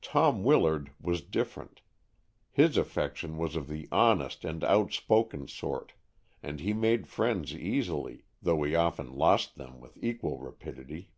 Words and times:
Tom 0.00 0.42
Willard 0.42 0.90
was 0.98 1.20
different. 1.20 1.82
His 2.50 2.78
affection 2.78 3.36
was 3.36 3.56
of 3.56 3.68
the 3.68 3.88
honest 3.92 4.42
and 4.42 4.64
outspoken 4.64 5.48
sort, 5.48 5.92
and 6.42 6.60
he 6.60 6.72
made 6.72 7.06
friends 7.06 7.54
easily, 7.54 8.22
though 8.40 8.62
he 8.62 8.74
often 8.74 9.12
lost 9.18 9.56
them 9.56 9.78
with 9.78 10.02
equal 10.02 10.38
rapidity. 10.38 11.10